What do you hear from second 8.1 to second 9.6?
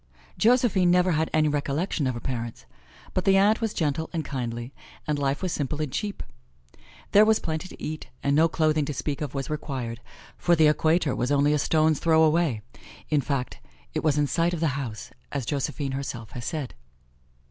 and no clothing to speak of was